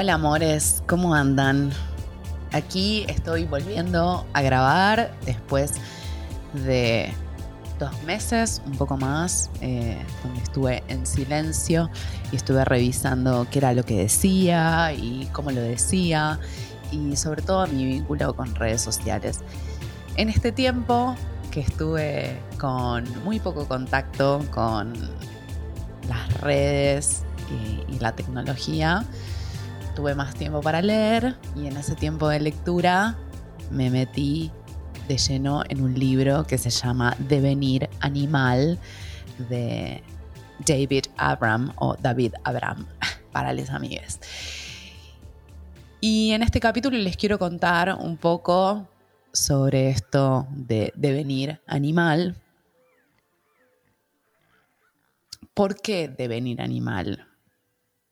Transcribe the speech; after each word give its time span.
Hola 0.00 0.14
amores, 0.14 0.84
¿cómo 0.86 1.12
andan? 1.12 1.72
Aquí 2.52 3.04
estoy 3.08 3.46
volviendo 3.46 4.24
a 4.32 4.42
grabar 4.42 5.12
después 5.26 5.72
de 6.52 7.12
dos 7.80 8.00
meses, 8.04 8.62
un 8.64 8.76
poco 8.78 8.96
más, 8.96 9.50
eh, 9.60 9.98
donde 10.22 10.40
estuve 10.40 10.84
en 10.86 11.04
silencio 11.04 11.90
y 12.30 12.36
estuve 12.36 12.64
revisando 12.64 13.48
qué 13.50 13.58
era 13.58 13.74
lo 13.74 13.82
que 13.82 13.98
decía 13.98 14.92
y 14.92 15.28
cómo 15.32 15.50
lo 15.50 15.60
decía 15.60 16.38
y 16.92 17.16
sobre 17.16 17.42
todo 17.42 17.66
mi 17.66 17.84
vínculo 17.84 18.36
con 18.36 18.54
redes 18.54 18.80
sociales. 18.80 19.40
En 20.14 20.28
este 20.28 20.52
tiempo 20.52 21.16
que 21.50 21.58
estuve 21.58 22.40
con 22.56 23.04
muy 23.24 23.40
poco 23.40 23.66
contacto 23.66 24.44
con 24.52 24.92
las 26.08 26.40
redes 26.40 27.24
y, 27.50 27.92
y 27.92 27.98
la 27.98 28.12
tecnología, 28.12 29.04
tuve 29.98 30.14
más 30.14 30.32
tiempo 30.36 30.60
para 30.60 30.80
leer 30.80 31.34
y 31.56 31.66
en 31.66 31.76
ese 31.76 31.96
tiempo 31.96 32.28
de 32.28 32.38
lectura 32.38 33.18
me 33.72 33.90
metí 33.90 34.52
de 35.08 35.18
lleno 35.18 35.64
en 35.68 35.80
un 35.80 35.98
libro 35.98 36.44
que 36.44 36.56
se 36.56 36.70
llama 36.70 37.16
Devenir 37.18 37.90
Animal 37.98 38.78
de 39.48 40.00
David 40.64 41.06
Abram 41.16 41.72
o 41.74 41.96
David 41.96 42.34
Abram 42.44 42.86
para 43.32 43.52
les 43.52 43.70
amigues. 43.70 44.20
Y 46.00 46.30
en 46.30 46.44
este 46.44 46.60
capítulo 46.60 46.96
les 46.96 47.16
quiero 47.16 47.40
contar 47.40 47.96
un 47.98 48.16
poco 48.18 48.86
sobre 49.32 49.90
esto 49.90 50.46
de 50.52 50.92
devenir 50.94 51.60
animal. 51.66 52.36
¿Por 55.54 55.74
qué 55.74 56.06
devenir 56.06 56.62
animal? 56.62 57.27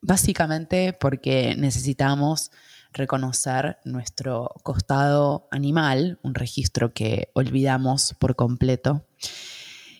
Básicamente 0.01 0.93
porque 0.93 1.55
necesitamos 1.57 2.51
reconocer 2.93 3.77
nuestro 3.83 4.53
costado 4.63 5.47
animal, 5.51 6.19
un 6.23 6.35
registro 6.35 6.93
que 6.93 7.29
olvidamos 7.33 8.15
por 8.19 8.35
completo. 8.35 9.05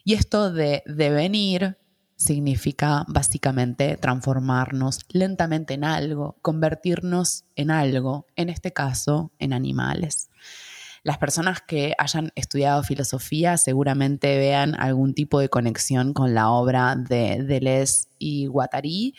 Y 0.04 0.14
esto 0.14 0.52
de 0.52 0.84
devenir 0.86 1.78
significa 2.16 3.06
básicamente 3.08 3.96
transformarnos 3.98 5.02
lentamente 5.10 5.76
en 5.76 5.84
algo, 5.84 6.38
convertirnos 6.42 7.46
en 7.56 7.72
algo, 7.72 8.26
en 8.36 8.50
este 8.50 8.74
caso 8.74 9.32
en 9.38 9.54
animales. 9.54 10.30
Las 11.04 11.20
personas 11.20 11.62
que 11.62 11.94
hayan 11.98 12.32
estudiado 12.36 12.84
filosofía 12.84 13.58
seguramente 13.58 14.38
vean 14.38 14.76
algún 14.78 15.14
tipo 15.14 15.40
de 15.40 15.48
conexión 15.48 16.14
con 16.14 16.34
la 16.34 16.50
obra 16.50 16.96
de 16.98 17.44
Deleuze 17.44 18.10
y 18.18 18.48
Guattari, 18.48 19.16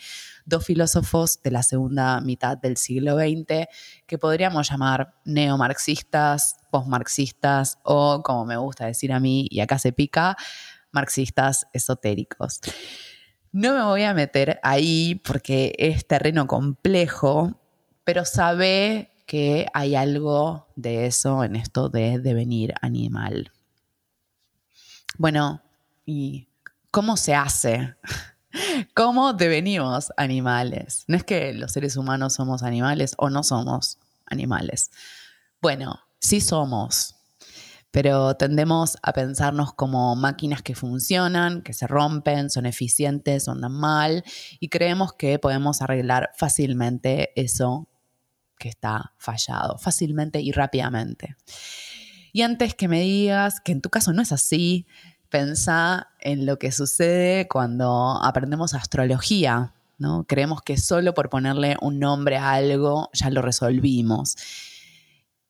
dos 0.49 0.65
filósofos 0.65 1.41
de 1.41 1.51
la 1.51 1.63
segunda 1.63 2.19
mitad 2.21 2.57
del 2.57 2.75
siglo 2.75 3.17
XX 3.17 3.67
que 4.05 4.17
podríamos 4.17 4.69
llamar 4.69 5.13
neomarxistas, 5.23 6.57
postmarxistas 6.71 7.77
o, 7.83 8.21
como 8.23 8.45
me 8.45 8.57
gusta 8.57 8.87
decir 8.87 9.13
a 9.13 9.19
mí, 9.19 9.47
y 9.49 9.61
acá 9.61 9.79
se 9.79 9.93
pica, 9.93 10.35
marxistas 10.91 11.67
esotéricos. 11.71 12.59
No 13.51 13.73
me 13.73 13.83
voy 13.83 14.03
a 14.03 14.13
meter 14.13 14.59
ahí 14.63 15.21
porque 15.23 15.73
es 15.77 16.05
terreno 16.05 16.47
complejo, 16.47 17.59
pero 18.03 18.25
sabe 18.25 19.11
que 19.25 19.67
hay 19.73 19.95
algo 19.95 20.67
de 20.75 21.05
eso 21.05 21.43
en 21.43 21.55
esto 21.55 21.89
de 21.89 22.19
devenir 22.19 22.73
animal. 22.81 23.51
Bueno, 25.17 25.61
¿y 26.05 26.47
cómo 26.91 27.17
se 27.17 27.35
hace? 27.35 27.95
¿Cómo 28.93 29.33
devenimos 29.33 30.11
animales? 30.17 31.03
No 31.07 31.17
es 31.17 31.23
que 31.23 31.53
los 31.53 31.71
seres 31.71 31.97
humanos 31.97 32.33
somos 32.33 32.63
animales 32.63 33.13
o 33.17 33.29
no 33.29 33.43
somos 33.43 33.97
animales. 34.25 34.91
Bueno, 35.61 35.99
sí 36.19 36.41
somos, 36.41 37.15
pero 37.91 38.35
tendemos 38.35 38.97
a 39.01 39.13
pensarnos 39.13 39.73
como 39.73 40.15
máquinas 40.15 40.61
que 40.61 40.75
funcionan, 40.75 41.61
que 41.61 41.73
se 41.73 41.87
rompen, 41.87 42.49
son 42.49 42.65
eficientes 42.65 43.47
andan 43.47 43.73
mal, 43.73 44.23
y 44.59 44.69
creemos 44.69 45.13
que 45.13 45.39
podemos 45.39 45.81
arreglar 45.81 46.31
fácilmente 46.37 47.31
eso 47.35 47.87
que 48.57 48.69
está 48.69 49.13
fallado, 49.17 49.77
fácilmente 49.77 50.41
y 50.41 50.51
rápidamente. 50.51 51.35
Y 52.31 52.43
antes 52.43 52.75
que 52.75 52.87
me 52.87 53.01
digas 53.01 53.59
que 53.61 53.71
en 53.71 53.81
tu 53.81 53.89
caso 53.89 54.13
no 54.13 54.21
es 54.21 54.31
así, 54.31 54.85
Pensá 55.29 56.07
en 56.19 56.45
lo 56.45 56.57
que 56.57 56.71
sucede 56.71 57.47
cuando 57.47 58.19
aprendemos 58.21 58.73
astrología, 58.73 59.73
¿no? 59.97 60.25
Creemos 60.27 60.61
que 60.61 60.77
solo 60.77 61.13
por 61.13 61.29
ponerle 61.29 61.77
un 61.81 61.99
nombre 61.99 62.37
a 62.37 62.53
algo 62.53 63.09
ya 63.13 63.29
lo 63.29 63.41
resolvimos. 63.41 64.35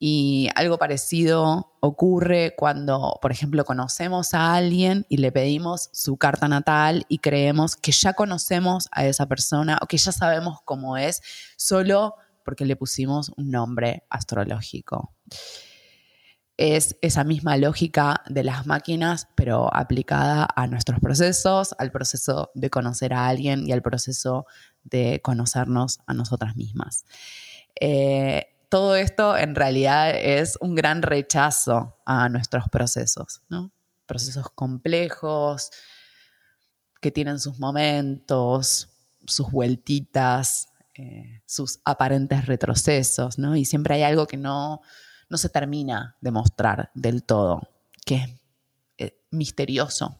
Y 0.01 0.49
algo 0.55 0.77
parecido 0.77 1.73
ocurre 1.81 2.55
cuando, 2.57 3.19
por 3.21 3.31
ejemplo, 3.31 3.65
conocemos 3.65 4.33
a 4.33 4.53
alguien 4.53 5.05
y 5.09 5.17
le 5.17 5.31
pedimos 5.31 5.89
su 5.91 6.15
carta 6.17 6.47
natal 6.47 7.05
y 7.09 7.17
creemos 7.17 7.75
que 7.75 7.91
ya 7.91 8.13
conocemos 8.13 8.87
a 8.91 9.05
esa 9.05 9.27
persona 9.27 9.77
o 9.81 9.87
que 9.87 9.97
ya 9.97 10.13
sabemos 10.13 10.59
cómo 10.63 10.95
es 10.95 11.21
solo 11.57 12.15
porque 12.45 12.65
le 12.65 12.77
pusimos 12.77 13.31
un 13.35 13.51
nombre 13.51 14.03
astrológico 14.09 15.13
es 16.59 16.97
esa 17.01 17.23
misma 17.23 17.55
lógica 17.55 18.21
de 18.27 18.43
las 18.43 18.67
máquinas, 18.67 19.29
pero 19.35 19.73
aplicada 19.73 20.45
a 20.55 20.67
nuestros 20.67 20.99
procesos, 20.99 21.73
al 21.77 21.89
proceso 21.89 22.51
de 22.53 22.69
conocer 22.69 23.13
a 23.13 23.27
alguien 23.27 23.65
y 23.65 23.71
al 23.71 23.81
proceso 23.81 24.45
de 24.83 25.21
conocernos 25.23 25.99
a 26.05 26.13
nosotras 26.13 26.57
mismas. 26.57 27.05
Eh, 27.79 28.47
todo 28.67 28.97
esto 28.97 29.37
en 29.37 29.55
realidad 29.55 30.11
es 30.13 30.57
un 30.59 30.75
gran 30.75 31.01
rechazo 31.01 31.97
a 32.05 32.27
nuestros 32.27 32.67
procesos, 32.67 33.41
Procesos 34.05 34.49
complejos, 34.53 35.71
que 36.99 37.11
tienen 37.11 37.39
sus 37.39 37.57
momentos, 37.57 38.89
sus 39.25 39.49
vueltitas, 39.49 40.67
eh, 40.95 41.41
sus 41.45 41.79
aparentes 41.85 42.47
retrocesos, 42.47 43.39
¿no? 43.39 43.55
Y 43.55 43.63
siempre 43.63 43.95
hay 43.95 44.03
algo 44.03 44.27
que 44.27 44.35
no, 44.35 44.81
no 45.29 45.37
se 45.37 45.49
termina 45.49 46.15
de 46.21 46.31
mostrar 46.31 46.91
del 46.93 47.23
todo, 47.23 47.61
que 48.05 48.15
es 48.15 48.29
eh, 48.97 49.17
misterioso. 49.31 50.19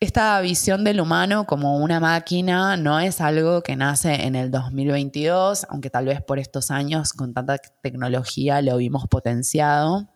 Esta 0.00 0.40
visión 0.40 0.84
del 0.84 1.00
humano 1.00 1.44
como 1.44 1.78
una 1.78 1.98
máquina 1.98 2.76
no 2.76 3.00
es 3.00 3.20
algo 3.20 3.62
que 3.62 3.74
nace 3.74 4.26
en 4.26 4.36
el 4.36 4.52
2022, 4.52 5.66
aunque 5.68 5.90
tal 5.90 6.06
vez 6.06 6.22
por 6.22 6.38
estos 6.38 6.70
años 6.70 7.12
con 7.12 7.34
tanta 7.34 7.58
tecnología 7.82 8.62
lo 8.62 8.76
vimos 8.76 9.08
potenciado. 9.08 10.08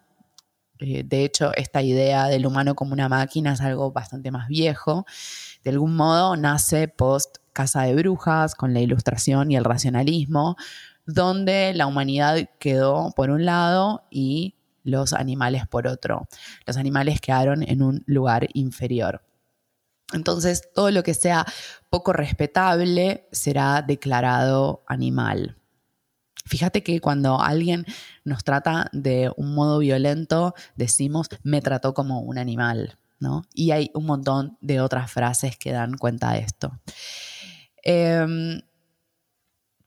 Eh, 0.78 1.02
de 1.04 1.24
hecho, 1.24 1.52
esta 1.56 1.82
idea 1.82 2.28
del 2.28 2.46
humano 2.46 2.76
como 2.76 2.92
una 2.92 3.08
máquina 3.08 3.54
es 3.54 3.60
algo 3.60 3.90
bastante 3.90 4.30
más 4.30 4.46
viejo. 4.46 5.04
De 5.64 5.70
algún 5.70 5.96
modo 5.96 6.36
nace 6.36 6.86
post 6.86 7.38
Casa 7.52 7.82
de 7.82 7.94
Brujas, 7.94 8.54
con 8.54 8.72
la 8.72 8.80
ilustración 8.80 9.50
y 9.50 9.56
el 9.56 9.64
racionalismo, 9.64 10.56
donde 11.06 11.72
la 11.74 11.86
humanidad 11.86 12.48
quedó 12.58 13.12
por 13.16 13.30
un 13.30 13.44
lado 13.44 14.04
y 14.10 14.54
los 14.84 15.12
animales 15.12 15.66
por 15.66 15.86
otro. 15.86 16.28
Los 16.66 16.76
animales 16.76 17.20
quedaron 17.20 17.62
en 17.62 17.82
un 17.82 18.02
lugar 18.06 18.48
inferior. 18.54 19.24
Entonces, 20.12 20.70
todo 20.74 20.90
lo 20.90 21.02
que 21.02 21.14
sea 21.14 21.46
poco 21.88 22.12
respetable 22.12 23.28
será 23.32 23.82
declarado 23.82 24.82
animal. 24.86 25.56
Fíjate 26.44 26.82
que 26.82 27.00
cuando 27.00 27.40
alguien 27.40 27.86
nos 28.24 28.44
trata 28.44 28.88
de 28.92 29.32
un 29.36 29.54
modo 29.54 29.78
violento, 29.78 30.54
decimos, 30.76 31.28
me 31.42 31.62
trató 31.62 31.94
como 31.94 32.20
un 32.20 32.36
animal, 32.36 32.98
¿no? 33.20 33.44
Y 33.54 33.70
hay 33.70 33.90
un 33.94 34.06
montón 34.06 34.58
de 34.60 34.80
otras 34.80 35.10
frases 35.10 35.56
que 35.56 35.72
dan 35.72 35.96
cuenta 35.96 36.32
de 36.32 36.40
esto. 36.40 36.80
Em, 37.84 38.60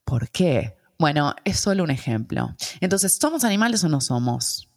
¿Por 0.05 0.29
qué? 0.29 0.77
Bueno, 0.97 1.35
es 1.43 1.59
solo 1.59 1.83
un 1.83 1.91
ejemplo. 1.91 2.55
Entonces, 2.79 3.17
¿somos 3.19 3.43
animales 3.43 3.83
o 3.83 3.89
no 3.89 4.01
somos? 4.01 4.69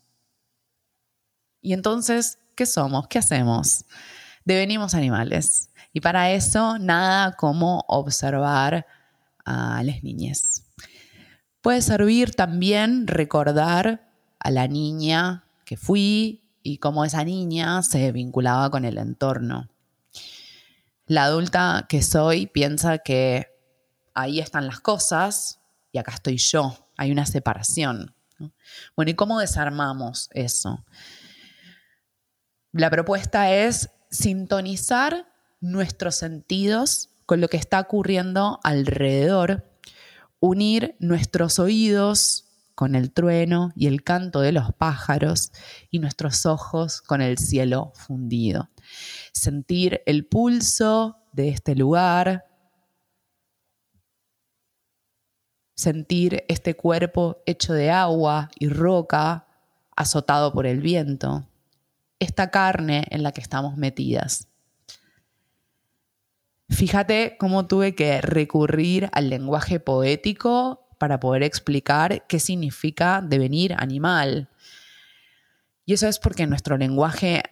Y 1.61 1.73
entonces, 1.73 2.39
¿qué 2.55 2.67
somos? 2.67 3.07
¿Qué 3.09 3.19
hacemos? 3.19 3.85
Devenimos 4.45 4.95
animales. 4.95 5.71
Y 5.93 6.01
para 6.01 6.33
eso, 6.33 6.79
nada 6.79 7.37
como 7.37 7.85
observar 7.89 8.87
a 9.45 9.83
las 9.83 10.03
niñas. 10.03 10.65
Puede 11.61 11.83
servir 11.83 12.35
también 12.35 13.07
recordar 13.07 14.11
a 14.39 14.51
la 14.51 14.69
niña 14.69 15.45
que 15.65 15.77
fui 15.77 16.43
y 16.63 16.79
cómo 16.79 17.05
esa 17.05 17.25
niña 17.25 17.83
se 17.83 18.13
vinculaba 18.13 18.71
con 18.71 18.85
el 18.85 18.99
entorno. 18.99 19.69
La 21.07 21.25
adulta 21.25 21.87
que 21.89 22.03
soy 22.03 22.47
piensa 22.47 22.99
que 22.99 23.49
ahí 24.15 24.41
están 24.41 24.67
las 24.67 24.81
cosas, 24.81 25.61
y 25.93 25.99
acá 25.99 26.13
estoy 26.13 26.37
yo. 26.37 26.91
Hay 26.97 27.11
una 27.11 27.27
separación. 27.27 28.15
Bueno, 28.97 29.11
¿y 29.11 29.15
cómo 29.15 29.41
desarmamos 29.41 30.29
eso? 30.33 30.85
La 32.73 32.91
propuesta 32.91 33.53
es 33.53 33.91
sintonizar 34.11 35.27
nuestros 35.61 36.15
sentidos 36.15 37.11
con 37.27 37.41
lo 37.41 37.49
que 37.49 37.57
está 37.57 37.81
ocurriendo 37.81 38.61
alrededor 38.63 39.69
unir 40.41 40.97
nuestros 40.99 41.59
oídos 41.59 42.45
con 42.75 42.95
el 42.95 43.13
trueno 43.13 43.73
y 43.75 43.89
el 43.89 44.05
canto 44.05 44.41
de 44.41 44.53
los 44.53 44.73
pájaros 44.73 45.51
y 45.91 45.99
nuestros 45.99 46.47
ojos 46.47 47.03
con 47.03 47.21
el 47.21 47.39
cielo 47.39 47.93
fundido. 47.97 48.71
Sentir 49.33 50.01
el 50.07 50.27
pulso 50.27 51.17
de 51.33 51.49
este 51.49 51.75
lugar, 51.75 52.48
sentir 55.79 56.45
este 56.49 56.75
cuerpo 56.75 57.41
hecho 57.47 57.73
de 57.73 57.93
agua 57.93 58.51
y 58.59 58.69
roca 58.69 59.47
azotado 59.95 60.53
por 60.53 60.67
el 60.67 60.81
viento, 60.81 61.47
esta 62.19 62.51
carne 62.51 63.07
en 63.11 63.23
la 63.23 63.31
que 63.31 63.41
estamos 63.41 63.77
metidas. 63.77 64.49
Fíjate 66.69 67.37
cómo 67.39 67.69
tuve 67.69 67.95
que 67.95 68.21
recurrir 68.21 69.09
al 69.13 69.31
lenguaje 69.31 69.79
poético 69.79 70.89
para 70.99 71.21
poder 71.21 71.45
explicar 71.45 72.27
qué 72.27 72.41
significa 72.41 73.23
devenir 73.25 73.73
animal. 73.79 74.49
Y 75.87 75.93
eso 75.93 76.09
es 76.09 76.19
porque 76.19 76.49
nuestro 76.49 76.77
lenguaje 76.77 77.45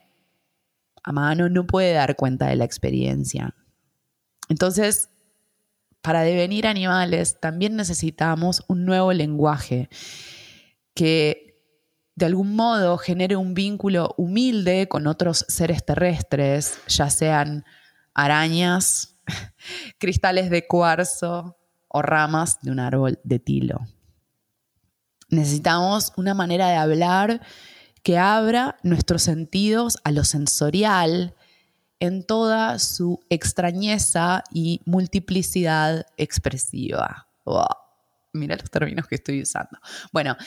a 1.01 1.13
mano 1.13 1.47
no 1.47 1.65
puede 1.65 1.93
dar 1.93 2.17
cuenta 2.17 2.47
de 2.47 2.57
la 2.57 2.65
experiencia. 2.65 3.55
Entonces, 4.49 5.11
para 6.07 6.21
devenir 6.21 6.67
animales 6.67 7.37
también 7.41 7.75
necesitamos 7.75 8.63
un 8.69 8.85
nuevo 8.85 9.11
lenguaje 9.11 9.89
que 10.93 11.61
de 12.15 12.25
algún 12.25 12.55
modo 12.55 12.97
genere 12.97 13.35
un 13.35 13.53
vínculo 13.53 14.15
humilde 14.15 14.87
con 14.87 15.05
otros 15.05 15.43
seres 15.49 15.85
terrestres, 15.85 16.79
ya 16.87 17.09
sean 17.09 17.65
arañas, 18.13 19.17
cristales 19.99 20.49
de 20.49 20.65
cuarzo 20.65 21.57
o 21.89 22.01
ramas 22.01 22.59
de 22.61 22.71
un 22.71 22.79
árbol 22.79 23.19
de 23.25 23.39
tilo. 23.39 23.81
Necesitamos 25.27 26.13
una 26.15 26.33
manera 26.33 26.69
de 26.69 26.77
hablar 26.77 27.41
que 28.01 28.17
abra 28.17 28.77
nuestros 28.81 29.23
sentidos 29.23 29.97
a 30.05 30.13
lo 30.13 30.23
sensorial 30.23 31.35
en 31.99 32.23
toda 32.23 32.79
su 32.79 33.19
extrañeza 33.29 34.43
y 34.51 34.81
multiplicidad 34.85 36.05
expresiva. 36.17 37.27
mira 38.33 38.55
los 38.55 38.69
términos 38.69 39.07
que 39.07 39.15
estoy 39.15 39.41
usando. 39.41 39.79
Bueno, 40.11 40.37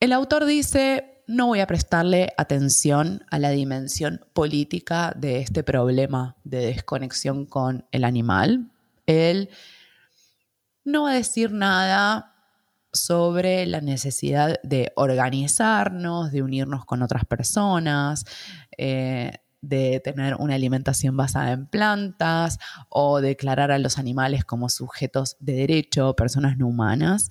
el 0.00 0.12
autor 0.12 0.44
dice, 0.44 1.22
no 1.26 1.46
voy 1.46 1.60
a 1.60 1.66
prestarle 1.66 2.32
atención 2.36 3.24
a 3.30 3.38
la 3.38 3.50
dimensión 3.50 4.24
política 4.32 5.12
de 5.16 5.40
este 5.40 5.62
problema 5.62 6.36
de 6.44 6.58
desconexión 6.66 7.46
con 7.46 7.86
el 7.90 8.04
animal. 8.04 8.70
Él 9.06 9.50
no 10.84 11.04
va 11.04 11.12
a 11.12 11.14
decir 11.14 11.52
nada 11.52 12.33
sobre 12.94 13.66
la 13.66 13.80
necesidad 13.80 14.60
de 14.62 14.92
organizarnos, 14.96 16.32
de 16.32 16.42
unirnos 16.42 16.84
con 16.86 17.02
otras 17.02 17.24
personas, 17.24 18.24
eh, 18.78 19.32
de 19.60 20.00
tener 20.00 20.36
una 20.36 20.54
alimentación 20.54 21.16
basada 21.16 21.52
en 21.52 21.66
plantas 21.66 22.58
o 22.88 23.20
declarar 23.20 23.72
a 23.72 23.78
los 23.78 23.98
animales 23.98 24.44
como 24.44 24.68
sujetos 24.68 25.36
de 25.40 25.54
derecho, 25.54 26.14
personas 26.14 26.56
no 26.56 26.68
humanas. 26.68 27.30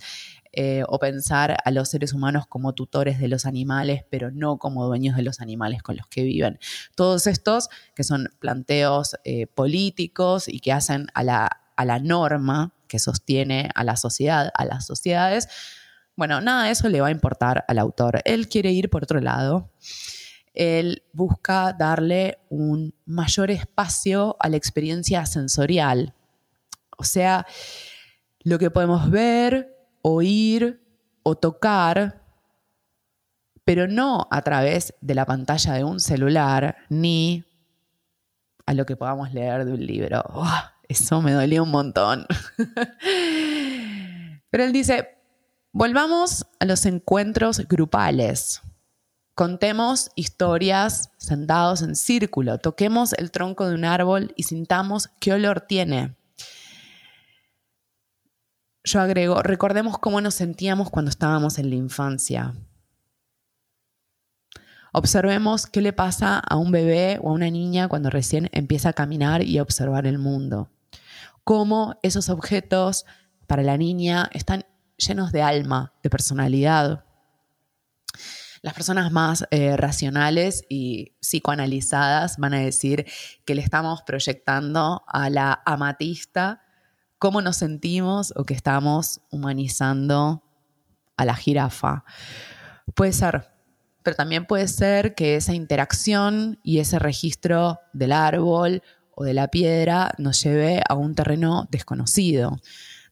Eh, 0.55 0.83
o 0.87 0.99
pensar 0.99 1.57
a 1.65 1.71
los 1.71 1.89
seres 1.89 2.13
humanos 2.13 2.45
como 2.45 2.73
tutores 2.73 3.19
de 3.19 3.27
los 3.27 3.47
animales, 3.47 4.05
pero 4.11 4.29
no 4.29 4.59
como 4.59 4.85
dueños 4.85 5.15
de 5.15 5.23
los 5.23 5.41
animales 5.41 5.81
con 5.81 5.97
los 5.97 6.05
que 6.05 6.21
viven. 6.21 6.59
Todos 6.93 7.25
estos 7.25 7.69
que 7.95 8.03
son 8.03 8.29
planteos 8.37 9.15
eh, 9.23 9.47
políticos 9.47 10.47
y 10.47 10.59
que 10.59 10.71
hacen 10.71 11.07
a 11.15 11.23
la, 11.23 11.63
a 11.75 11.85
la 11.85 11.97
norma 11.97 12.71
que 12.93 12.99
sostiene 12.99 13.71
a 13.73 13.83
la 13.83 13.95
sociedad, 13.95 14.51
a 14.53 14.65
las 14.65 14.85
sociedades, 14.85 15.49
bueno, 16.15 16.41
nada 16.41 16.65
de 16.65 16.71
eso 16.71 16.87
le 16.89 17.01
va 17.01 17.07
a 17.07 17.11
importar 17.11 17.65
al 17.67 17.79
autor. 17.79 18.21
Él 18.23 18.47
quiere 18.47 18.71
ir 18.71 18.91
por 18.91 19.03
otro 19.03 19.19
lado. 19.19 19.71
Él 20.53 21.01
busca 21.11 21.73
darle 21.73 22.37
un 22.49 22.93
mayor 23.05 23.49
espacio 23.49 24.35
a 24.39 24.47
la 24.47 24.57
experiencia 24.57 25.25
sensorial. 25.25 26.13
O 26.99 27.03
sea, 27.03 27.47
lo 28.43 28.59
que 28.59 28.69
podemos 28.69 29.09
ver, 29.09 29.75
oír 30.03 30.85
o 31.23 31.33
tocar, 31.33 32.21
pero 33.65 33.87
no 33.87 34.27
a 34.29 34.43
través 34.43 34.93
de 35.01 35.15
la 35.15 35.25
pantalla 35.25 35.73
de 35.73 35.83
un 35.83 35.99
celular 35.99 36.77
ni 36.89 37.43
a 38.67 38.75
lo 38.75 38.85
que 38.85 38.95
podamos 38.95 39.33
leer 39.33 39.65
de 39.65 39.73
un 39.73 39.83
libro. 39.83 40.23
Eso 40.87 41.21
me 41.21 41.31
dolía 41.31 41.61
un 41.61 41.71
montón. 41.71 42.25
Pero 44.49 44.63
él 44.63 44.71
dice, 44.71 45.17
volvamos 45.71 46.45
a 46.59 46.65
los 46.65 46.85
encuentros 46.85 47.59
grupales. 47.67 48.61
Contemos 49.35 50.11
historias 50.15 51.09
sentados 51.17 51.81
en 51.81 51.95
círculo, 51.95 52.59
toquemos 52.59 53.13
el 53.13 53.31
tronco 53.31 53.67
de 53.67 53.73
un 53.73 53.83
árbol 53.83 54.31
y 54.35 54.43
sintamos 54.43 55.09
qué 55.19 55.33
olor 55.33 55.61
tiene. 55.61 56.15
Yo 58.83 58.99
agrego, 58.99 59.41
recordemos 59.41 59.97
cómo 59.97 60.21
nos 60.21 60.35
sentíamos 60.35 60.91
cuando 60.91 61.09
estábamos 61.09 61.57
en 61.57 61.69
la 61.69 61.75
infancia. 61.75 62.53
Observemos 64.95 65.65
qué 65.65 65.81
le 65.81 65.91
pasa 65.91 66.37
a 66.37 66.55
un 66.55 66.71
bebé 66.71 67.17
o 67.19 67.29
a 67.29 67.33
una 67.33 67.49
niña 67.49 67.87
cuando 67.87 68.11
recién 68.11 68.47
empieza 68.51 68.89
a 68.89 68.93
caminar 68.93 69.41
y 69.41 69.57
a 69.57 69.63
observar 69.63 70.05
el 70.05 70.19
mundo. 70.19 70.69
Cómo 71.43 71.97
esos 72.03 72.29
objetos 72.29 73.05
para 73.47 73.63
la 73.63 73.75
niña 73.75 74.29
están 74.33 74.65
llenos 74.97 75.31
de 75.31 75.41
alma, 75.41 75.93
de 76.03 76.11
personalidad. 76.11 77.05
Las 78.61 78.75
personas 78.75 79.11
más 79.11 79.47
eh, 79.49 79.75
racionales 79.75 80.63
y 80.69 81.15
psicoanalizadas 81.21 82.37
van 82.37 82.53
a 82.53 82.59
decir 82.59 83.07
que 83.45 83.55
le 83.55 83.63
estamos 83.63 84.03
proyectando 84.03 85.03
a 85.07 85.31
la 85.31 85.63
amatista 85.65 86.61
cómo 87.17 87.41
nos 87.41 87.57
sentimos 87.57 88.31
o 88.35 88.43
que 88.43 88.53
estamos 88.53 89.21
humanizando 89.31 90.43
a 91.17 91.25
la 91.25 91.35
jirafa. 91.35 92.05
Puede 92.93 93.11
ser, 93.11 93.52
pero 94.03 94.15
también 94.15 94.45
puede 94.45 94.67
ser 94.67 95.15
que 95.15 95.35
esa 95.35 95.53
interacción 95.53 96.59
y 96.63 96.79
ese 96.79 96.99
registro 96.99 97.79
del 97.93 98.11
árbol 98.11 98.83
o 99.15 99.23
de 99.23 99.33
la 99.33 99.47
piedra 99.47 100.13
nos 100.17 100.43
lleve 100.43 100.81
a 100.87 100.95
un 100.95 101.15
terreno 101.15 101.67
desconocido, 101.71 102.59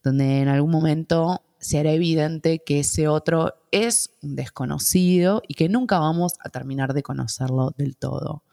donde 0.03 0.41
en 0.41 0.47
algún 0.47 0.71
momento 0.71 1.41
se 1.59 1.79
hará 1.79 1.91
evidente 1.91 2.63
que 2.65 2.79
ese 2.79 3.07
otro 3.07 3.53
es 3.71 4.11
un 4.21 4.35
desconocido 4.35 5.43
y 5.47 5.53
que 5.53 5.69
nunca 5.69 5.99
vamos 5.99 6.33
a 6.39 6.49
terminar 6.49 6.93
de 6.93 7.03
conocerlo 7.03 7.73
del 7.77 7.95
todo. 7.97 8.43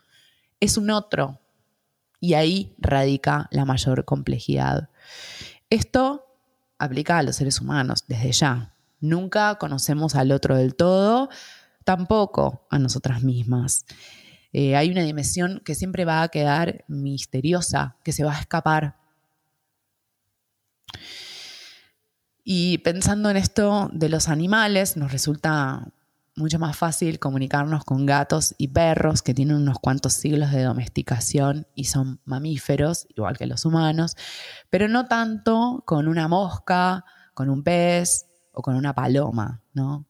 Es 0.61 0.77
un 0.77 0.91
otro 0.91 1.41
y 2.21 2.35
ahí 2.35 2.75
radica 2.79 3.49
la 3.51 3.65
mayor 3.65 4.05
complejidad. 4.05 4.91
Esto 5.71 6.27
aplica 6.79 7.19
a 7.19 7.23
los 7.23 7.37
seres 7.37 7.61
humanos 7.61 8.05
desde 8.07 8.33
ya. 8.33 8.75
Nunca 9.01 9.57
conocemos 9.57 10.15
al 10.15 10.33
otro 10.33 10.57
del 10.57 10.75
todo, 10.75 11.31
tampoco 11.89 12.67
a 12.69 12.79
nosotras 12.79 13.23
mismas. 13.23 13.87
Eh, 14.53 14.77
hay 14.77 14.91
una 14.91 15.05
dimensión 15.05 15.63
que 15.65 15.75
siempre 15.75 16.05
va 16.05 16.21
a 16.21 16.29
quedar 16.29 16.85
misteriosa, 16.87 17.97
que 18.05 18.13
se 18.13 18.25
va 18.25 18.37
a 18.37 18.41
escapar. 18.41 18.99
Y 22.45 22.77
pensando 22.79 23.31
en 23.31 23.39
esto 23.39 23.89
de 23.91 24.11
los 24.11 24.29
animales, 24.29 24.99
nos 24.99 25.13
resulta 25.13 25.91
mucho 26.37 26.59
más 26.59 26.77
fácil 26.77 27.19
comunicarnos 27.19 27.87
con 27.87 28.05
gatos 28.05 28.55
y 28.59 28.69
perros 28.69 29.23
que 29.23 29.33
tienen 29.33 29.57
unos 29.57 29.79
cuantos 29.79 30.13
siglos 30.13 30.51
de 30.53 30.65
domesticación 30.65 31.69
y 31.75 31.85
son 31.85 32.21
mamíferos, 32.27 33.07
igual 33.17 33.39
que 33.39 33.47
los 33.47 33.65
humanos, 33.65 34.15
pero 34.69 34.89
no 34.89 35.07
tanto 35.07 35.85
con 35.87 36.07
una 36.07 36.29
mosca, 36.29 37.07
con 37.33 37.49
un 37.49 37.63
pez 37.63 38.27
o 38.53 38.61
con 38.61 38.75
una 38.75 38.95
paloma, 38.95 39.63
¿no? 39.73 40.07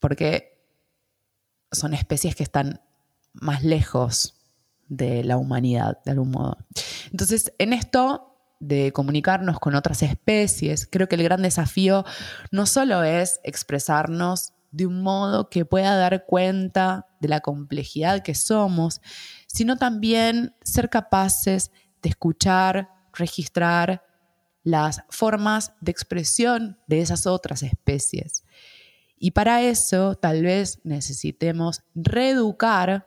Porque 0.00 0.58
son 1.70 1.94
especies 1.94 2.34
que 2.34 2.42
están 2.42 2.82
más 3.32 3.62
lejos 3.62 4.34
de 4.88 5.22
la 5.22 5.36
humanidad, 5.36 5.98
de 6.04 6.10
algún 6.10 6.32
modo. 6.32 6.58
Entonces, 7.12 7.52
en 7.58 7.72
esto 7.72 8.26
de 8.58 8.92
comunicarnos 8.92 9.58
con 9.60 9.74
otras 9.74 10.02
especies, 10.02 10.88
creo 10.90 11.08
que 11.08 11.14
el 11.14 11.22
gran 11.22 11.42
desafío 11.42 12.04
no 12.50 12.66
solo 12.66 13.04
es 13.04 13.40
expresarnos 13.44 14.52
de 14.72 14.86
un 14.86 15.02
modo 15.02 15.48
que 15.48 15.64
pueda 15.64 15.96
dar 15.96 16.26
cuenta 16.26 17.08
de 17.20 17.28
la 17.28 17.40
complejidad 17.40 18.22
que 18.22 18.34
somos, 18.34 19.00
sino 19.46 19.76
también 19.76 20.54
ser 20.62 20.90
capaces 20.90 21.72
de 22.02 22.10
escuchar, 22.10 22.90
registrar 23.12 24.04
las 24.62 25.02
formas 25.08 25.72
de 25.80 25.90
expresión 25.90 26.78
de 26.86 27.00
esas 27.00 27.26
otras 27.26 27.62
especies. 27.62 28.44
Y 29.22 29.32
para 29.32 29.62
eso 29.62 30.14
tal 30.14 30.42
vez 30.42 30.80
necesitemos 30.82 31.82
reeducar 31.94 33.06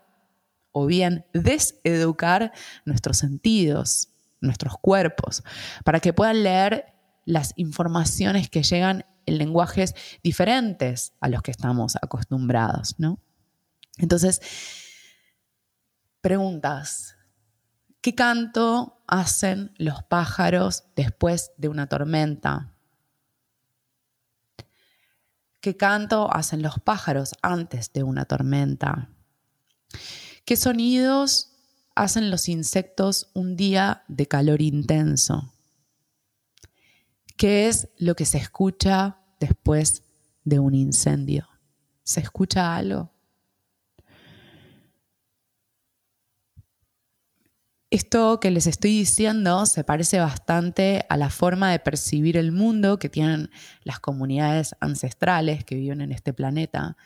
o 0.72 0.86
bien 0.86 1.25
deseducar 1.34 2.53
nuestros 2.86 3.17
sentidos, 3.17 4.10
nuestros 4.39 4.77
cuerpos, 4.77 5.43
para 5.84 6.00
que 6.00 6.13
puedan 6.13 6.43
leer 6.43 6.93
las 7.25 7.53
informaciones 7.55 8.48
que 8.48 8.62
llegan 8.62 9.05
en 9.25 9.39
lenguajes 9.39 9.96
diferentes 10.24 11.13
a 11.20 11.29
los 11.29 11.41
que 11.41 11.50
estamos 11.50 11.96
acostumbrados, 12.00 12.93
¿no? 13.00 13.20
Entonces, 13.98 14.39
preguntas. 16.22 17.15
¿Qué 18.01 18.13
canto 18.13 19.01
hacen 19.08 19.74
los 19.77 20.03
pájaros 20.03 20.84
después 20.96 21.53
de 21.58 21.70
una 21.70 21.88
tormenta? 21.88 22.73
¿Qué 25.63 25.77
canto 25.77 26.29
hacen 26.29 26.62
los 26.62 26.77
pájaros 26.82 27.36
antes 27.41 27.93
de 27.93 28.03
una 28.03 28.25
tormenta? 28.25 29.08
¿Qué 30.43 30.58
sonidos 30.58 31.53
hacen 31.96 32.29
los 32.29 32.50
insectos 32.50 33.32
un 33.34 33.55
día 33.55 34.03
de 34.10 34.27
calor 34.27 34.62
intenso? 34.62 35.53
¿Qué 37.38 37.70
es 37.70 37.88
lo 37.98 38.13
que 38.13 38.25
se 38.25 38.39
escucha 38.39 39.20
después 39.39 40.03
de 40.43 40.60
un 40.60 40.75
incendio? 40.75 41.48
¿Se 42.03 42.20
escucha 42.20 42.75
algo? 42.75 43.12
Esto 47.93 48.39
que 48.39 48.50
les 48.50 48.65
estoy 48.65 48.89
diciendo 48.89 49.67
se 49.67 49.83
parece 49.83 50.19
bastante 50.19 51.05
a 51.09 51.15
la 51.15 51.29
forma 51.29 51.71
de 51.71 51.77
percibir 51.77 52.38
el 52.38 52.51
mundo 52.51 52.97
que 52.97 53.07
tienen 53.07 53.51
las 53.83 54.00
comunidades 54.00 54.75
ancestrales 54.79 55.63
que 55.63 55.75
viven 55.75 56.01
en 56.01 56.12
este 56.12 56.33
planeta 56.33 56.97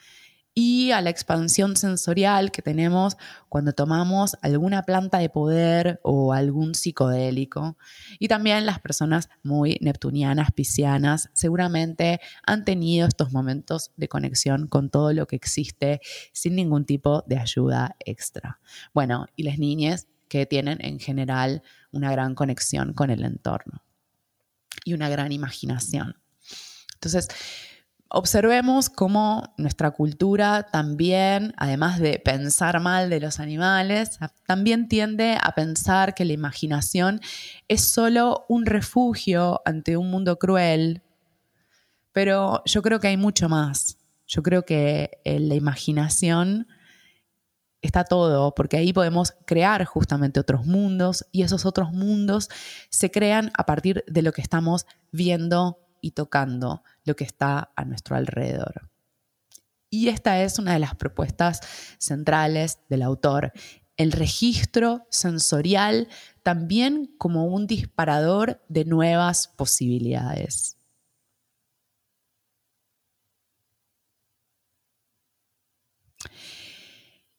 y 0.54 0.92
a 0.92 1.02
la 1.02 1.10
expansión 1.10 1.76
sensorial 1.76 2.52
que 2.52 2.62
tenemos 2.62 3.18
cuando 3.50 3.74
tomamos 3.74 4.38
alguna 4.40 4.82
planta 4.84 5.18
de 5.18 5.28
poder 5.28 6.00
o 6.04 6.32
algún 6.32 6.74
psicodélico. 6.74 7.76
Y 8.18 8.28
también 8.28 8.64
las 8.64 8.80
personas 8.80 9.28
muy 9.42 9.76
neptunianas, 9.82 10.52
piscianas, 10.52 11.28
seguramente 11.34 12.18
han 12.46 12.64
tenido 12.64 13.06
estos 13.06 13.30
momentos 13.30 13.92
de 13.96 14.08
conexión 14.08 14.68
con 14.68 14.88
todo 14.88 15.12
lo 15.12 15.26
que 15.26 15.36
existe 15.36 16.00
sin 16.32 16.56
ningún 16.56 16.86
tipo 16.86 17.24
de 17.26 17.38
ayuda 17.38 17.94
extra. 18.00 18.58
Bueno, 18.94 19.26
y 19.36 19.42
las 19.42 19.58
niñas 19.58 20.06
que 20.28 20.46
tienen 20.46 20.78
en 20.80 20.98
general 21.00 21.62
una 21.90 22.10
gran 22.12 22.34
conexión 22.34 22.92
con 22.92 23.10
el 23.10 23.24
entorno 23.24 23.82
y 24.84 24.94
una 24.94 25.08
gran 25.08 25.32
imaginación. 25.32 26.16
Entonces, 26.94 27.28
observemos 28.08 28.88
cómo 28.88 29.54
nuestra 29.58 29.90
cultura 29.90 30.64
también, 30.70 31.54
además 31.56 31.98
de 32.00 32.18
pensar 32.18 32.80
mal 32.80 33.10
de 33.10 33.20
los 33.20 33.38
animales, 33.38 34.18
también 34.46 34.88
tiende 34.88 35.38
a 35.40 35.52
pensar 35.52 36.14
que 36.14 36.24
la 36.24 36.32
imaginación 36.32 37.20
es 37.68 37.82
solo 37.84 38.46
un 38.48 38.66
refugio 38.66 39.60
ante 39.64 39.96
un 39.96 40.10
mundo 40.10 40.38
cruel. 40.38 41.02
Pero 42.12 42.62
yo 42.64 42.82
creo 42.82 42.98
que 42.98 43.08
hay 43.08 43.16
mucho 43.16 43.48
más. 43.48 43.98
Yo 44.26 44.42
creo 44.42 44.64
que 44.64 45.20
la 45.24 45.54
imaginación 45.54 46.66
está 47.82 48.04
todo, 48.04 48.54
porque 48.54 48.76
ahí 48.76 48.92
podemos 48.92 49.34
crear 49.46 49.84
justamente 49.84 50.40
otros 50.40 50.66
mundos 50.66 51.26
y 51.32 51.42
esos 51.42 51.64
otros 51.64 51.92
mundos 51.92 52.48
se 52.90 53.10
crean 53.10 53.50
a 53.56 53.66
partir 53.66 54.04
de 54.06 54.22
lo 54.22 54.32
que 54.32 54.42
estamos 54.42 54.86
viendo 55.12 55.78
y 56.00 56.12
tocando, 56.12 56.82
lo 57.04 57.16
que 57.16 57.24
está 57.24 57.70
a 57.76 57.84
nuestro 57.84 58.16
alrededor. 58.16 58.88
Y 59.90 60.08
esta 60.08 60.42
es 60.42 60.58
una 60.58 60.74
de 60.74 60.80
las 60.80 60.94
propuestas 60.94 61.60
centrales 61.98 62.78
del 62.88 63.02
autor, 63.02 63.52
el 63.96 64.12
registro 64.12 65.06
sensorial 65.10 66.08
también 66.42 67.12
como 67.18 67.46
un 67.46 67.66
disparador 67.66 68.62
de 68.68 68.84
nuevas 68.84 69.48
posibilidades. 69.48 70.77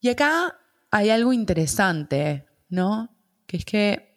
Y 0.00 0.08
acá 0.08 0.56
hay 0.90 1.10
algo 1.10 1.32
interesante, 1.32 2.46
¿no? 2.68 3.14
Que 3.46 3.58
es 3.58 3.64
que 3.64 4.10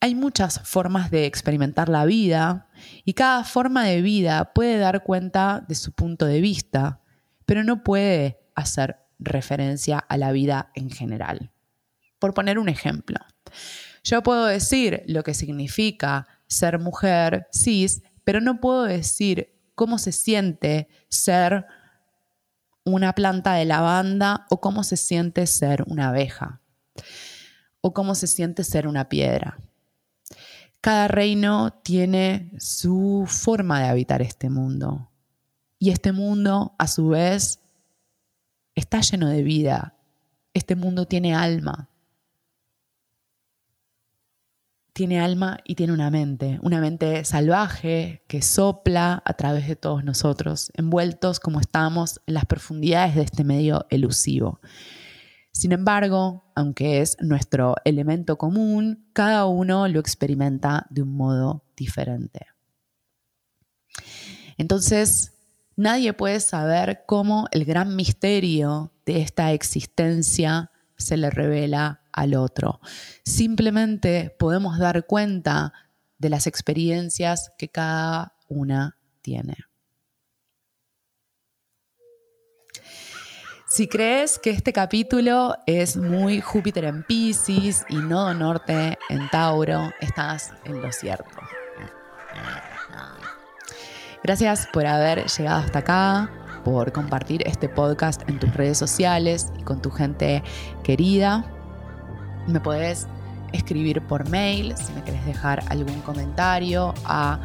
hay 0.00 0.14
muchas 0.14 0.60
formas 0.68 1.10
de 1.10 1.26
experimentar 1.26 1.88
la 1.88 2.04
vida 2.04 2.68
y 3.04 3.14
cada 3.14 3.44
forma 3.44 3.84
de 3.84 4.02
vida 4.02 4.52
puede 4.54 4.78
dar 4.78 5.02
cuenta 5.02 5.64
de 5.66 5.74
su 5.74 5.92
punto 5.92 6.26
de 6.26 6.40
vista, 6.40 7.00
pero 7.44 7.64
no 7.64 7.82
puede 7.82 8.38
hacer 8.54 8.98
referencia 9.18 9.98
a 9.98 10.16
la 10.16 10.32
vida 10.32 10.70
en 10.74 10.90
general. 10.90 11.50
Por 12.18 12.34
poner 12.34 12.58
un 12.58 12.68
ejemplo, 12.68 13.18
yo 14.04 14.22
puedo 14.22 14.46
decir 14.46 15.02
lo 15.06 15.24
que 15.24 15.34
significa 15.34 16.26
ser 16.46 16.78
mujer 16.78 17.48
cis, 17.52 18.02
pero 18.24 18.40
no 18.40 18.60
puedo 18.60 18.84
decir 18.84 19.58
cómo 19.74 19.98
se 19.98 20.12
siente 20.12 20.88
ser 21.08 21.66
una 22.86 23.12
planta 23.12 23.54
de 23.54 23.64
lavanda 23.64 24.46
o 24.48 24.60
cómo 24.60 24.84
se 24.84 24.96
siente 24.96 25.46
ser 25.46 25.84
una 25.88 26.08
abeja 26.08 26.60
o 27.80 27.92
cómo 27.92 28.14
se 28.14 28.26
siente 28.26 28.64
ser 28.64 28.86
una 28.86 29.08
piedra. 29.08 29.58
Cada 30.80 31.08
reino 31.08 31.72
tiene 31.82 32.52
su 32.58 33.24
forma 33.26 33.80
de 33.80 33.88
habitar 33.88 34.22
este 34.22 34.48
mundo 34.48 35.10
y 35.78 35.90
este 35.90 36.12
mundo 36.12 36.74
a 36.78 36.86
su 36.86 37.08
vez 37.08 37.58
está 38.74 39.00
lleno 39.00 39.28
de 39.28 39.42
vida. 39.42 39.94
Este 40.54 40.76
mundo 40.76 41.06
tiene 41.06 41.34
alma 41.34 41.90
tiene 44.96 45.20
alma 45.20 45.58
y 45.62 45.74
tiene 45.74 45.92
una 45.92 46.10
mente, 46.10 46.58
una 46.62 46.80
mente 46.80 47.22
salvaje 47.26 48.22
que 48.28 48.40
sopla 48.40 49.22
a 49.26 49.34
través 49.34 49.68
de 49.68 49.76
todos 49.76 50.02
nosotros, 50.02 50.72
envueltos 50.72 51.38
como 51.38 51.60
estamos 51.60 52.22
en 52.26 52.32
las 52.32 52.46
profundidades 52.46 53.14
de 53.14 53.20
este 53.20 53.44
medio 53.44 53.84
elusivo. 53.90 54.58
Sin 55.52 55.72
embargo, 55.72 56.50
aunque 56.54 57.02
es 57.02 57.18
nuestro 57.20 57.74
elemento 57.84 58.38
común, 58.38 59.06
cada 59.12 59.44
uno 59.44 59.86
lo 59.86 60.00
experimenta 60.00 60.86
de 60.88 61.02
un 61.02 61.14
modo 61.14 61.62
diferente. 61.76 62.46
Entonces, 64.56 65.34
nadie 65.76 66.14
puede 66.14 66.40
saber 66.40 67.04
cómo 67.06 67.48
el 67.50 67.66
gran 67.66 67.96
misterio 67.96 68.92
de 69.04 69.20
esta 69.20 69.52
existencia 69.52 70.70
se 70.96 71.16
le 71.16 71.30
revela 71.30 72.02
al 72.12 72.34
otro. 72.34 72.80
Simplemente 73.24 74.34
podemos 74.38 74.78
dar 74.78 75.06
cuenta 75.06 75.72
de 76.18 76.30
las 76.30 76.46
experiencias 76.46 77.52
que 77.58 77.68
cada 77.68 78.34
una 78.48 78.96
tiene. 79.20 79.56
Si 83.68 83.88
crees 83.88 84.38
que 84.38 84.50
este 84.50 84.72
capítulo 84.72 85.56
es 85.66 85.96
muy 85.96 86.40
Júpiter 86.40 86.84
en 86.84 87.02
Pisces 87.02 87.84
y 87.88 87.96
Nodo 87.96 88.32
Norte 88.32 88.96
en 89.10 89.28
Tauro, 89.28 89.90
estás 90.00 90.52
en 90.64 90.80
lo 90.80 90.90
cierto. 90.92 91.36
Gracias 94.22 94.68
por 94.72 94.86
haber 94.86 95.26
llegado 95.26 95.58
hasta 95.58 95.80
acá, 95.80 96.45
por 96.66 96.90
compartir 96.90 97.46
este 97.46 97.68
podcast 97.68 98.28
en 98.28 98.40
tus 98.40 98.52
redes 98.54 98.76
sociales 98.76 99.52
y 99.56 99.62
con 99.62 99.80
tu 99.80 99.92
gente 99.92 100.42
querida. 100.82 101.44
Me 102.48 102.58
podés 102.58 103.06
escribir 103.52 104.02
por 104.02 104.28
mail 104.30 104.76
si 104.76 104.92
me 104.92 105.04
querés 105.04 105.24
dejar 105.24 105.62
algún 105.68 106.00
comentario 106.00 106.92
a 107.04 107.38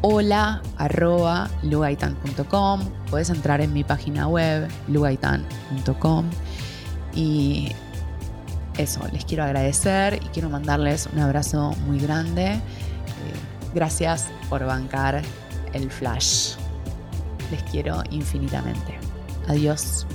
hola.lugaitan.com. 0.00 2.80
Puedes 3.10 3.28
entrar 3.28 3.60
en 3.60 3.74
mi 3.74 3.84
página 3.84 4.26
web, 4.26 4.66
lugaitan.com. 4.88 6.30
Y 7.14 7.72
eso, 8.78 9.02
les 9.12 9.26
quiero 9.26 9.44
agradecer 9.44 10.14
y 10.14 10.28
quiero 10.28 10.48
mandarles 10.48 11.10
un 11.12 11.18
abrazo 11.18 11.74
muy 11.86 11.98
grande. 11.98 12.52
Eh, 12.52 12.60
gracias 13.74 14.30
por 14.48 14.64
bancar 14.64 15.20
el 15.74 15.90
flash. 15.90 16.61
Les 17.52 17.62
quiero 17.64 18.02
infinitamente. 18.10 18.98
Adiós. 19.46 20.06